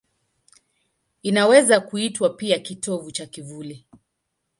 Inaweza 1.23 1.79
kuitwa 1.79 2.29
pia 2.29 2.59
kitovu 2.59 3.11
cha 3.11 3.25
kivuli. 3.25 3.85